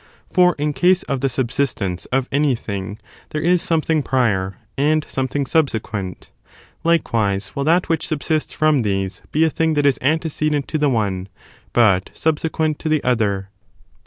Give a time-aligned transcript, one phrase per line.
[0.33, 2.97] For in case of the subsistence of any °"^*' thing,
[3.29, 6.31] there is something prior, and something subsequent;
[6.83, 10.89] likewise will that which subsists from these be a thing that is antecedent to the
[10.89, 11.29] one,
[11.71, 13.49] but subsequent to the other.